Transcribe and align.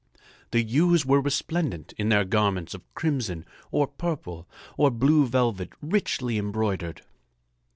The 0.49 0.63
youths 0.63 1.05
were 1.05 1.21
resplendent 1.21 1.93
in 1.95 2.09
their 2.09 2.25
garments 2.25 2.73
of 2.73 2.81
crimson 2.95 3.45
or 3.69 3.85
purple 3.85 4.47
or 4.75 4.89
blue 4.89 5.27
velvet, 5.27 5.73
richly 5.79 6.39
embroidered. 6.39 7.03